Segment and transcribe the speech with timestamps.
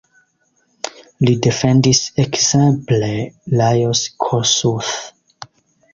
[1.25, 3.13] Li defendis ekzemple
[3.61, 4.95] Lajos Kossuth.